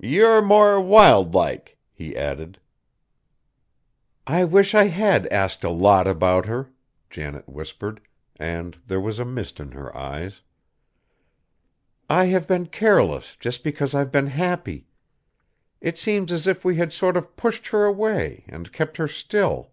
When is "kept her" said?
18.72-19.06